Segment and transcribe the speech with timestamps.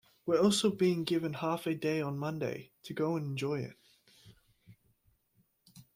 [0.25, 3.77] We're also being given a half day on Monday to go and enjoy it.